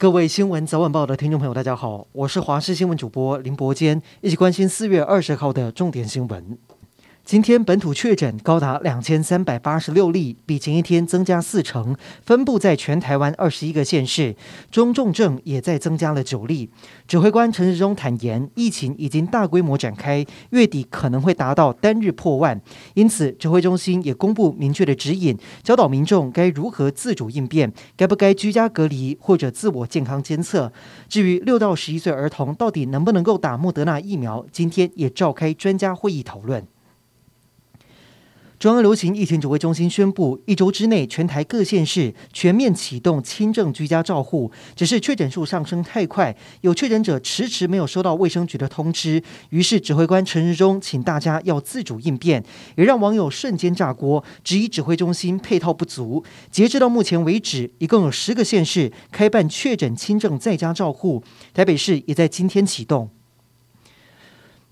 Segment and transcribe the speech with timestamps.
[0.00, 6.56] 各位新闻早晚报的听众朋友，大家好，我是华视新闻主播林伯坚，一起关心四月二十号的重点新闻。
[7.28, 11.94] 今天本土确诊高达两千三百八十六例，比前一天增加四成，
[12.24, 14.34] 分布在全台湾二十一个县市，
[14.70, 16.70] 中重症也在增加了九例。
[17.06, 22.58] 指挥官陈时中坦言，疫情已经大规模展开，月底可能会达到单日破万，
[22.94, 30.72] 因此指挥中心也公布明确的指引，教导民众该如何自主应变，该不该居家隔离或者自我健康监测。
[31.10, 36.66] 至于六到十一岁儿童到底能不能够打莫德纳疫苗，今天也召开专家会议讨论。
[38.58, 44.50] 中央流行疫情指挥中心宣布，一周之内全台各县市全面启动轻症居家照护。
[44.74, 52.42] 只是确诊数上升太快，有确诊者迟迟没有收到卫生局的通知，于是指挥官陈时中请大家要自主应变，
[52.76, 56.24] 也让网友瞬间炸锅，质疑指挥中心配套不足。
[56.50, 61.22] 截至到目前为止，一共有十个县市开办确诊轻症在家照护，
[61.54, 63.08] 台北市也在今天启动。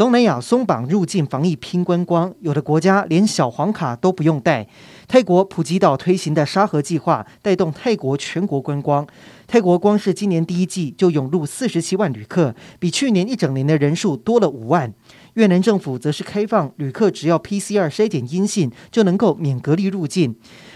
[0.00, 4.66] 东南亚松绑入境防疫拼观光，有的国家连小黄卡都不用带。
[5.06, 9.06] 泰国普吉岛推行的沙河计划，带动泰国全国观光。
[9.46, 14.90] 泰国光是今年第一季就涌入四十七万旅客，比去年一整年的人数多了五万。
[15.34, 20.34] 越南政府则是开放旅客只要 PCR 筛检阴性就能够免隔离入境。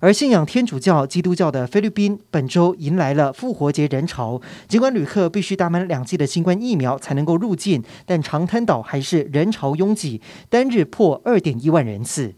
[0.00, 12.34] 而信仰天主教、基督教的菲律宾本周迎来了复活节人潮，尽管旅客必须打满两剂的新冠疫苗才能够入境，但长滩岛还是人潮拥挤，单日破二点一万人次。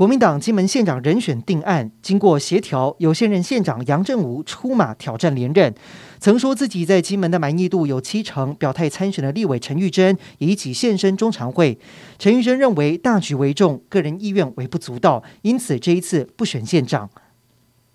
[0.00, 5.74] 国民党金门县长人选定案，经过协调，有现任县长杨振武出马挑战连任。
[6.18, 11.78] 曾说自己在金门的满意度有七成，表态参选的立委陈玉珍也一起现身中常会。
[12.18, 17.10] 陈玉珍认为大局为重，个人意愿微不足道，因此这一次不选县长。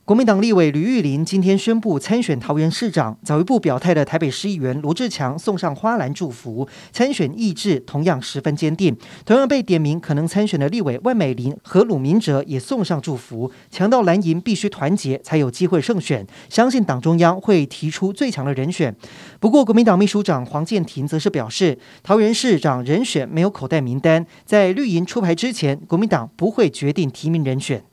[0.05, 8.95] 国民党立委吕玉玲今天宣布参选桃园市长，早一步表态的台北市议员罗志强送上花篮祝福，参选意志同样十分坚定。
[9.25, 18.95] 同样被点名可能参选的立委万美玲和鲁明哲也送上祝福，强调蓝营必须团结才有机会胜选，相信党中央会提出最强的人选。
[19.39, 27.83] 不过，国民党秘书长黄健庭则是表示，桃园市长人选没有口袋名单，在绿营出牌之前，国民党不会决定提名人选。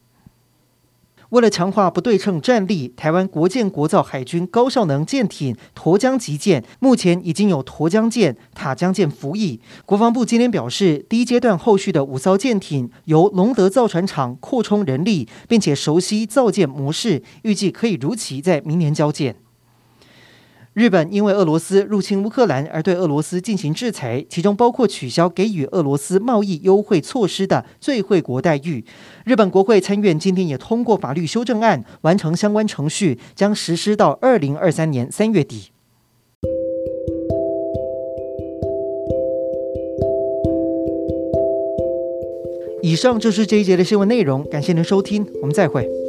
[1.33, 9.59] 为了强化不对称战力，台湾国建国造海军高效能舰艇沱江级舰目前已经有沱江舰、塔江舰服役。
[9.87, 19.37] 国防部今天表示，第一阶段后续的五艘舰艇由龙德造船厂扩充人力，并且熟悉造舰模式，预计可以如期在明年交舰。
[20.75, 28.83] 日本因为俄罗斯入侵乌克兰而对俄罗斯进行制裁，其中包括取消给予俄罗斯贸易优惠措施的最惠国待遇。
[29.27, 35.73] 日本国会参院今天也通过法律修正案，完成相关程序，将实施到二零二三年三月底。
[42.81, 46.02] 以上就是这一节的新闻内容，感谢您收听，我们再会。